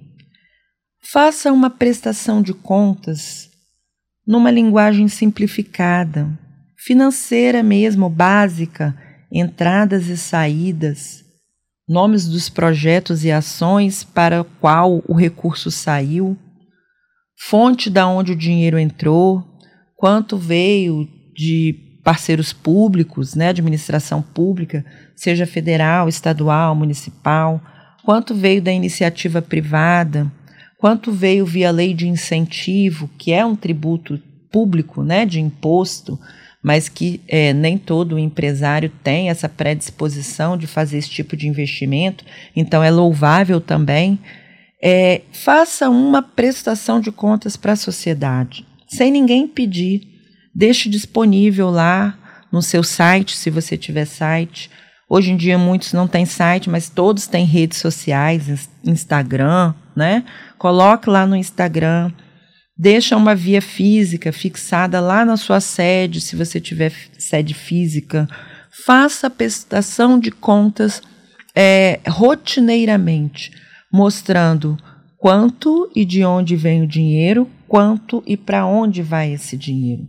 Faça 1.02 1.52
uma 1.52 1.70
prestação 1.70 2.42
de 2.42 2.54
contas 2.54 3.50
numa 4.26 4.50
linguagem 4.50 5.10
simplificada, 5.10 6.30
financeira 6.78 7.62
mesmo, 7.62 8.10
básica, 8.10 8.96
entradas 9.30 10.08
e 10.08 10.16
saídas, 10.16 11.26
nomes 11.86 12.26
dos 12.26 12.48
projetos 12.48 13.26
e 13.26 13.32
ações 13.32 14.04
para 14.04 14.46
qual 14.62 15.04
o 15.06 15.14
recurso 15.14 15.70
saiu, 15.70 16.38
fonte 17.38 17.90
da 17.90 18.08
onde 18.08 18.32
o 18.32 18.36
dinheiro 18.36 18.80
entrou, 18.80 19.44
quanto 19.96 20.38
veio 20.38 21.08
de 21.36 22.00
parceiros 22.04 22.54
públicos, 22.54 23.36
né, 23.36 23.50
administração 23.50 24.22
pública, 24.22 24.86
seja 25.16 25.46
federal, 25.46 26.08
estadual, 26.08 26.74
municipal, 26.74 27.62
quanto 28.04 28.34
veio 28.34 28.62
da 28.62 28.72
iniciativa 28.72 29.42
privada, 29.42 30.32
quanto 30.78 31.12
veio 31.12 31.46
via 31.46 31.70
lei 31.70 31.94
de 31.94 32.08
incentivo, 32.08 33.10
que 33.18 33.34
é 33.34 33.46
um 33.46 33.56
tributo 33.56 34.20
público, 34.52 35.04
né, 35.04 35.26
de 35.26 35.42
imposto, 35.42 36.18
mas 36.64 36.90
que 36.90 37.22
é, 37.28 37.54
nem 37.54 37.78
todo 37.78 38.18
empresário 38.18 38.92
tem 39.04 39.30
essa 39.30 39.48
predisposição 39.48 40.58
de 40.58 40.66
fazer 40.66 40.98
esse 40.98 41.10
tipo 41.10 41.36
de 41.36 41.48
investimento, 41.48 42.26
então 42.56 42.82
é 42.82 42.90
louvável 42.90 43.60
também. 43.60 44.18
É, 44.82 45.22
faça 45.32 45.90
uma 45.90 46.22
prestação 46.22 47.00
de 47.00 47.12
contas 47.12 47.58
para 47.58 47.74
a 47.74 47.78
sociedade, 47.78 48.66
sem 48.88 49.12
ninguém 49.12 49.48
pedir 49.48 50.18
deixe 50.58 50.90
disponível 50.90 51.70
lá 51.70 52.18
no 52.52 52.64
seu 52.64 52.82
site, 52.82 53.38
se 53.38 53.52
você 53.52 53.78
tiver 53.78 54.06
site. 54.06 54.72
Hoje 55.08 55.32
em 55.32 55.38
dia 55.38 55.56
muitos 55.56 55.94
não 55.94 56.08
têm 56.08 56.26
site, 56.26 56.68
mas 56.68 56.90
todos 56.90 57.28
têm 57.28 57.46
redes 57.46 57.78
sociais, 57.78 58.68
Instagram, 58.84 59.76
né? 59.96 60.24
Coloque 60.58 61.10
lá 61.12 61.28
no 61.28 61.36
Instagram, 61.36 62.12
deixa 62.76 63.16
uma 63.16 63.36
via 63.36 63.62
física 63.62 64.32
fixada 64.32 65.00
lá 65.00 65.24
na 65.24 65.38
sua 65.38 65.60
sede, 65.60 66.20
se 66.20 66.36
você 66.36 66.60
tiver 66.60 66.92
sede 67.20 67.54
física. 67.54 68.28
Faça 68.84 69.28
a 69.28 69.30
prestação 69.30 70.20
de 70.20 70.32
contas 70.32 71.04
é, 71.56 72.00
rotineiramente, 72.08 73.52
mostrando 73.98 74.78
quanto 75.18 75.90
e 75.96 76.06
de 76.06 76.24
onde 76.24 76.56
vem 76.56 76.84
o 76.84 76.88
dinheiro, 76.88 77.50
quanto 77.68 78.22
e 78.28 78.38
para 78.38 78.64
onde 78.64 79.02
vai 79.02 79.34
esse 79.34 79.58
dinheiro. 79.58 80.08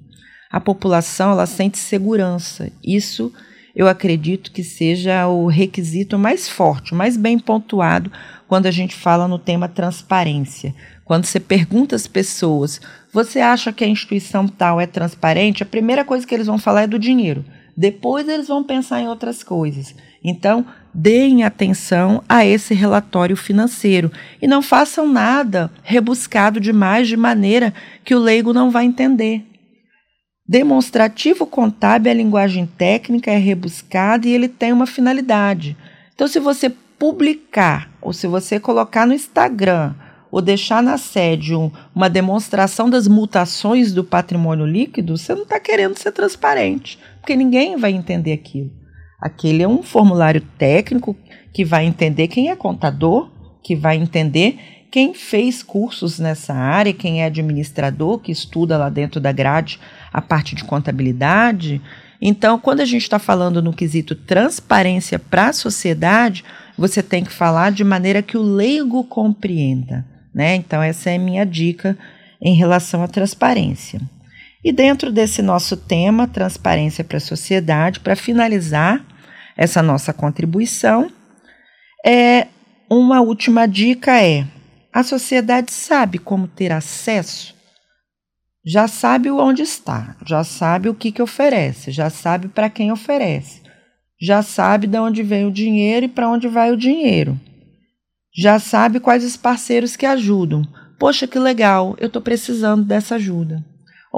A 0.51 0.61
população 0.61 1.31
ela 1.31 1.47
sente 1.47 1.79
segurança. 1.79 2.71
Isso 2.85 3.33
eu 3.75 3.89
acredito 3.89 4.53
que 4.53 4.63
seja 4.63 5.27
o 5.27 5.47
requisito 5.47 6.19
mais 6.19 6.51
forte, 6.51 6.95
mais 6.95 7.17
bem 7.17 7.39
pontuado 7.39 8.13
quando 8.47 8.67
a 8.67 8.71
gente 8.71 8.95
fala 8.95 9.27
no 9.27 9.39
tema 9.39 9.69
transparência. 9.69 10.75
Quando 11.03 11.25
você 11.25 11.41
pergunta 11.41 11.97
às 11.97 12.07
pessoas, 12.07 12.83
você 13.11 13.41
acha 13.41 13.73
que 13.73 13.85
a 13.85 13.89
instituição 13.89 14.47
tal 14.47 14.79
é 14.79 14.87
transparente? 14.87 15.63
A 15.63 15.67
primeira 15.67 16.05
coisa 16.05 16.27
que 16.27 16.35
eles 16.35 16.47
vão 16.47 16.59
falar 16.59 16.83
é 16.83 16.87
do 16.87 16.99
dinheiro. 16.99 17.43
Depois 17.75 18.29
eles 18.29 18.49
vão 18.49 18.63
pensar 18.63 19.01
em 19.01 19.09
outras 19.09 19.43
coisas. 19.43 19.95
Então, 20.23 20.67
deem 20.99 21.45
atenção 21.45 22.25
a 22.29 22.45
esse 22.45 22.75
relatório 22.75 23.37
financeiro 23.37 24.11
e 24.43 24.49
não 24.49 24.61
façam 24.61 25.07
nada 25.07 25.71
rebuscado 25.85 26.59
demais 26.59 27.07
de 27.07 27.17
maneira 27.17 27.73
que 28.05 28.17
o 28.17 28.19
leigo 28.19 28.53
não 28.53 28.69
vai 28.69 28.85
entender. 28.85 29.45
Demonstrativo 30.45 31.47
contábil 31.47 32.11
é 32.11 32.15
linguagem 32.15 32.67
técnica, 32.67 33.31
é 33.31 33.37
rebuscada 33.37 34.27
e 34.27 34.33
ele 34.33 34.49
tem 34.49 34.73
uma 34.73 34.87
finalidade. 34.87 35.77
Então, 36.15 36.27
se 36.27 36.41
você 36.41 36.69
publicar 36.99 37.93
ou 38.03 38.13
se 38.13 38.27
você 38.27 38.59
colocar 38.59 39.07
no 39.07 39.15
Instagram 39.15 39.95
ou 40.33 40.43
deixar 40.43 40.83
na 40.83 40.99
sede 40.99 41.55
um, 41.55 41.71
uma 41.95 42.11
demonstração 42.11 42.91
das 42.91 43.07
mutações 43.07 43.93
do 43.93 44.03
patrimônio 44.03 44.67
líquido, 44.67 45.17
você 45.17 45.33
não 45.33 45.45
está 45.45 45.61
querendo 45.61 45.97
ser 45.97 46.11
transparente, 46.11 46.99
porque 47.21 47.37
ninguém 47.37 47.77
vai 47.77 47.93
entender 47.93 48.33
aquilo. 48.33 48.88
Aquele 49.21 49.63
é 49.63 49.69
um 49.69 49.83
formulário 49.83 50.41
técnico 50.57 51.17
que 51.53 51.65
vai 51.65 51.85
entender 51.85 52.29
quem 52.29 52.51
é 52.51 52.57
contador, 52.57 53.31
que 53.63 53.75
vai 53.75 53.97
entender 53.97 54.59
quem 54.91 55.13
fez 55.13 55.63
cursos 55.63 56.19
nessa 56.19 56.55
área, 56.55 56.93
quem 56.93 57.23
é 57.23 57.27
administrador, 57.27 58.19
que 58.19 58.33
estuda 58.33 58.79
lá 58.79 58.89
dentro 58.89 59.21
da 59.21 59.33
grade 59.33 59.79
a 60.13 60.23
parte 60.23 60.55
de 60.55 60.65
contabilidade. 60.65 61.81
Então, 62.21 62.59
quando 62.59 62.81
a 62.81 62.85
gente 62.85 63.03
está 63.03 63.19
falando 63.19 63.63
no 63.63 63.73
quesito 63.73 64.15
transparência 64.15 65.19
para 65.19 65.49
a 65.49 65.53
sociedade, 65.53 66.45
você 66.77 67.03
tem 67.03 67.25
que 67.25 67.33
falar 67.33 67.71
de 67.71 67.85
maneira 67.85 68.23
que 68.23 68.37
o 68.37 68.43
leigo 68.43 69.05
compreenda. 69.05 70.07
Né? 70.33 70.55
Então, 70.55 70.83
essa 70.83 71.11
é 71.11 71.17
a 71.17 71.19
minha 71.19 71.45
dica 71.45 71.99
em 72.41 72.55
relação 72.55 73.03
à 73.03 73.09
transparência. 73.09 74.01
E 74.65 74.73
dentro 74.73 75.13
desse 75.13 75.41
nosso 75.41 75.77
tema, 75.77 76.27
transparência 76.27 77.05
para 77.05 77.19
a 77.19 77.21
sociedade, 77.21 78.01
para 78.01 78.17
finalizar 78.17 79.05
essa 79.57 79.83
nossa 79.83 80.13
contribuição, 80.13 81.11
é 82.05 82.49
uma 82.91 83.21
última 83.21 83.67
dica 83.67 84.21
é: 84.23 84.47
a 84.93 85.03
sociedade 85.03 85.71
sabe 85.73 86.19
como 86.19 86.49
ter 86.49 86.73
acesso, 86.73 87.55
já 88.65 88.89
sabe 88.89 89.31
onde 89.31 89.63
está, 89.63 90.17
já 90.27 90.43
sabe 90.43 90.89
o 90.89 90.95
que, 90.95 91.13
que 91.13 91.23
oferece, 91.23 91.91
já 91.91 92.11
sabe 92.11 92.49
para 92.49 92.69
quem 92.69 92.91
oferece, 92.91 93.63
já 94.21 94.43
sabe 94.43 94.87
de 94.87 94.99
onde 94.99 95.23
vem 95.23 95.47
o 95.47 95.53
dinheiro 95.53 96.07
e 96.07 96.09
para 96.09 96.29
onde 96.29 96.49
vai 96.49 96.73
o 96.73 96.77
dinheiro, 96.77 97.39
já 98.37 98.59
sabe 98.59 98.99
quais 98.99 99.25
os 99.25 99.37
parceiros 99.37 99.97
que 99.97 100.07
ajudam. 100.07 100.63
Poxa, 100.99 101.29
que 101.29 101.39
legal, 101.39 101.95
eu 101.99 102.09
estou 102.09 102.21
precisando 102.21 102.85
dessa 102.85 103.15
ajuda. 103.15 103.65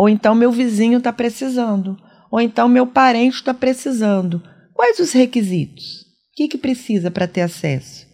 Ou 0.00 0.08
então 0.08 0.34
meu 0.34 0.50
vizinho 0.50 0.96
está 0.96 1.12
precisando. 1.12 1.94
Ou 2.30 2.40
então 2.40 2.70
meu 2.70 2.86
parente 2.86 3.36
está 3.36 3.52
precisando. 3.52 4.42
Quais 4.72 4.98
os 4.98 5.12
requisitos? 5.12 6.00
O 6.00 6.36
que, 6.36 6.48
que 6.48 6.56
precisa 6.56 7.10
para 7.10 7.28
ter 7.28 7.42
acesso? 7.42 8.06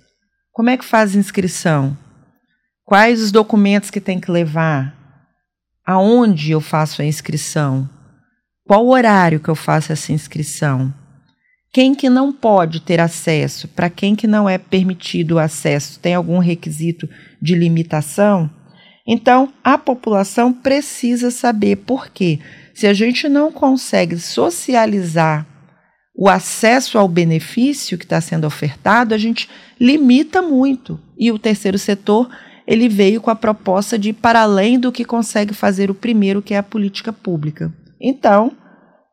Como 0.51 0.69
é 0.69 0.77
que 0.77 0.85
faz 0.85 1.15
inscrição? 1.15 1.97
Quais 2.85 3.23
os 3.23 3.31
documentos 3.31 3.89
que 3.89 4.01
tem 4.01 4.19
que 4.19 4.33
levar? 4.33 4.97
Aonde 5.87 6.51
eu 6.51 6.61
faço 6.61 7.03
a 7.03 7.05
inscrição? 7.05 7.89
Qual 8.67 8.85
o 8.85 8.91
horário 8.91 9.39
que 9.39 9.49
eu 9.49 9.55
faço 9.55 9.93
essa 9.93 10.13
inscrição? 10.13 10.93
Quem 11.73 11.95
que 11.95 12.11
não 12.11 12.33
pode 12.33 12.81
ter 12.81 12.99
acesso? 12.99 13.69
Para 13.69 13.89
quem 13.89 14.17
que 14.17 14.27
não 14.27 14.49
é 14.49 14.59
permitido 14.59 15.37
o 15.37 15.39
acesso? 15.39 16.01
Tem 16.01 16.17
algum 16.17 16.39
requisito 16.39 17.09
de 17.41 17.55
limitação? 17.55 18.51
Então, 19.07 19.53
a 19.63 19.79
população 19.79 20.53
precisa 20.53 21.31
saber 21.31 21.77
por 21.77 22.09
quê. 22.09 22.41
Se 22.75 22.87
a 22.87 22.93
gente 22.93 23.29
não 23.29 23.53
consegue 23.53 24.19
socializar 24.19 25.47
o 26.15 26.29
acesso 26.29 26.99
ao 26.99 27.07
benefício 27.07 27.97
que 27.99 28.05
está 28.05 28.21
sendo 28.21 28.47
ofertado, 28.47 29.15
a 29.15 29.19
gente 29.19 29.49
limita 29.79 30.43
muito. 30.43 30.99
E 31.19 31.31
o 31.31 31.39
terceiro 31.39 31.79
setor 31.79 32.29
ele 32.67 32.89
veio 32.89 33.21
com 33.21 33.31
a 33.31 33.35
proposta 33.35 33.99
de 33.99 34.11
ir 34.11 34.15
para 34.15 34.41
além 34.41 34.79
do 34.79 34.91
que 34.91 35.05
consegue 35.05 35.55
fazer 35.55 35.91
o 35.91 35.95
primeiro, 35.95 36.43
que 36.43 36.53
é 36.53 36.59
a 36.59 36.63
política 36.63 37.13
pública. 37.13 37.73
Então, 38.01 38.53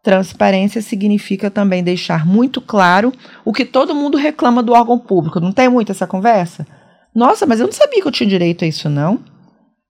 transparência 0.02 0.82
significa 0.82 1.52
também 1.52 1.84
deixar 1.84 2.26
muito 2.26 2.60
claro 2.60 3.14
o 3.46 3.54
que 3.54 3.64
todo 3.64 3.94
mundo 3.94 4.18
reclama 4.18 4.64
do 4.64 4.74
órgão 4.74 4.98
público. 4.98 5.40
Não 5.40 5.52
tem 5.52 5.70
muito 5.70 5.92
essa 5.92 6.08
conversa? 6.08 6.66
Nossa, 7.14 7.46
mas 7.46 7.60
eu 7.60 7.68
não 7.68 7.74
sabia 7.74 8.02
que 8.02 8.08
eu 8.08 8.12
tinha 8.12 8.30
direito 8.30 8.66
a 8.66 8.68
isso, 8.68 8.90
não. 8.90 9.20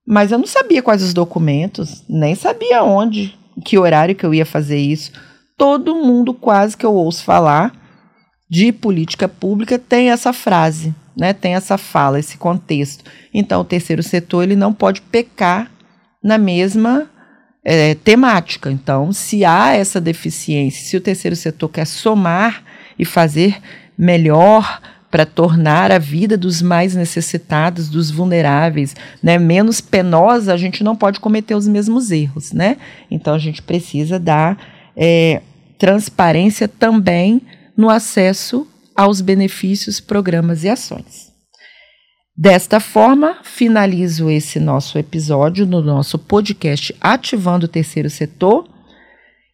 Mas 0.05 0.31
eu 0.31 0.37
não 0.37 0.47
sabia 0.47 0.81
quais 0.81 1.01
os 1.01 1.13
documentos, 1.13 2.03
nem 2.09 2.35
sabia 2.35 2.83
onde, 2.83 3.37
que 3.63 3.77
horário 3.77 4.15
que 4.15 4.25
eu 4.25 4.33
ia 4.33 4.45
fazer 4.45 4.77
isso. 4.77 5.11
Todo 5.57 5.95
mundo 5.95 6.33
quase 6.33 6.75
que 6.75 6.85
eu 6.85 6.93
ouço 6.93 7.23
falar 7.23 7.73
de 8.49 8.71
política 8.71 9.27
pública 9.27 9.79
tem 9.79 10.11
essa 10.11 10.33
frase, 10.33 10.93
né? 11.17 11.33
Tem 11.33 11.55
essa 11.55 11.77
fala, 11.77 12.19
esse 12.19 12.37
contexto. 12.37 13.05
Então 13.33 13.61
o 13.61 13.65
terceiro 13.65 14.03
setor 14.03 14.43
ele 14.43 14.55
não 14.55 14.73
pode 14.73 15.01
pecar 15.01 15.71
na 16.23 16.37
mesma 16.37 17.09
é, 17.63 17.95
temática. 17.95 18.71
Então, 18.71 19.11
se 19.13 19.45
há 19.45 19.73
essa 19.73 20.01
deficiência, 20.01 20.85
se 20.85 20.97
o 20.97 21.01
terceiro 21.01 21.35
setor 21.35 21.69
quer 21.69 21.85
somar 21.85 22.63
e 22.97 23.05
fazer 23.05 23.61
melhor 23.97 24.81
para 25.13 25.27
tornar 25.27 25.91
a 25.91 25.99
vida 25.99 26.35
dos 26.35 26.59
mais 26.59 26.95
necessitados, 26.95 27.87
dos 27.87 28.09
vulneráveis, 28.09 28.95
né, 29.21 29.37
menos 29.37 29.79
penosa, 29.79 30.51
a 30.51 30.57
gente 30.57 30.83
não 30.83 30.95
pode 30.95 31.19
cometer 31.19 31.53
os 31.53 31.67
mesmos 31.67 32.09
erros, 32.09 32.51
né? 32.51 32.77
Então 33.11 33.35
a 33.35 33.37
gente 33.37 33.61
precisa 33.61 34.17
dar 34.17 34.57
é, 34.97 35.43
transparência 35.77 36.67
também 36.67 37.43
no 37.77 37.91
acesso 37.91 38.67
aos 38.95 39.21
benefícios, 39.21 39.99
programas 39.99 40.63
e 40.63 40.69
ações. 40.69 41.31
Desta 42.35 42.79
forma, 42.79 43.37
finalizo 43.43 44.31
esse 44.31 44.59
nosso 44.59 44.97
episódio 44.97 45.67
no 45.67 45.79
nosso 45.79 46.17
podcast 46.17 46.91
Ativando 46.99 47.67
o 47.67 47.69
Terceiro 47.69 48.09
Setor 48.09 48.67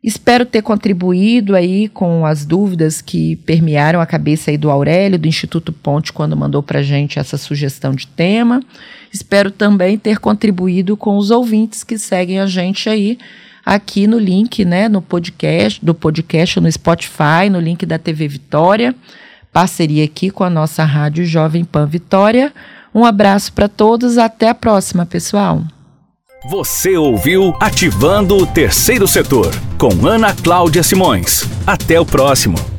Espero 0.02 0.46
ter 0.46 0.62
contribuído 0.62 1.56
aí 1.56 1.90
com 1.90 2.26
as 2.26 2.46
dúvidas 2.46 3.02
que 3.02 3.36
permearam 3.38 4.00
a 4.00 4.06
cabeça 4.06 4.50
aí 4.50 4.58
do 4.58 4.72
Aurélio, 4.72 5.20
do 5.20 5.28
Instituto 5.28 5.74
Ponte, 5.74 6.14
quando 6.14 6.38
mandou 6.38 6.64
para 6.64 6.80
a 6.80 6.84
gente 6.84 7.20
essa 7.20 7.38
sugestão 7.38 7.94
de 7.94 8.08
tema. 8.08 8.62
Espero 9.12 9.52
também 9.52 9.98
ter 9.98 10.20
contribuído 10.20 10.96
com 10.96 11.18
os 11.18 11.32
ouvintes 11.32 11.84
que 11.84 11.98
seguem 11.98 12.40
a 12.40 12.46
gente 12.46 12.90
aí 12.90 13.18
aqui 13.66 14.08
no 14.08 14.18
link, 14.18 14.64
né, 14.64 14.88
no 14.88 15.02
podcast, 15.02 15.84
do 15.84 15.94
podcast 15.94 16.60
no 16.60 16.72
Spotify, 16.72 17.50
no 17.52 17.60
link 17.60 17.86
da 17.86 18.00
TV 18.00 18.28
Vitória, 18.28 18.96
parceria 19.52 20.06
aqui 20.06 20.30
com 20.30 20.44
a 20.44 20.50
nossa 20.50 20.84
rádio 20.84 21.26
Jovem 21.26 21.66
Pan 21.66 21.86
Vitória. 21.86 22.54
Um 22.96 23.06
abraço 23.06 23.54
para 23.54 23.68
todos, 23.68 24.18
até 24.18 24.50
a 24.50 24.56
próxima, 24.56 25.06
pessoal. 25.06 25.64
Você 26.45 26.97
ouviu 26.97 27.54
Ativando 27.60 28.38
o 28.38 28.47
Terceiro 28.47 29.06
Setor, 29.06 29.54
com 29.78 30.08
Ana 30.08 30.34
Cláudia 30.34 30.82
Simões. 30.82 31.43
Até 31.67 31.99
o 31.99 32.06
próximo. 32.06 32.79